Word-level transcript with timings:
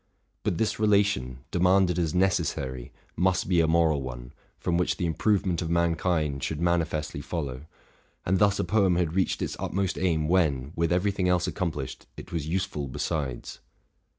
But 0.41 0.57
this 0.57 0.79
relation, 0.79 1.41
demanded 1.51 1.99
as 1.99 2.11
necessary, 2.15 2.91
must 3.15 3.47
be 3.47 3.59
a 3.61 3.67
moral 3.67 4.01
one, 4.01 4.33
from 4.57 4.75
which 4.75 4.97
the 4.97 5.05
improvement 5.05 5.61
of 5.61 5.69
mankind 5.69 6.41
should 6.43 6.59
manifestly 6.59 7.21
follow:: 7.21 7.67
and 8.25 8.39
thus 8.39 8.57
a 8.57 8.63
poem 8.63 8.95
had 8.95 9.13
reached 9.13 9.43
its 9.43 9.55
utmost 9.59 9.99
aim 9.99 10.27
when, 10.27 10.71
with 10.75 10.91
every 10.91 11.11
thing 11.11 11.29
else 11.29 11.45
accomplished, 11.45 12.07
it 12.17 12.31
was 12.31 12.47
useful 12.47 12.87
besides. 12.87 13.59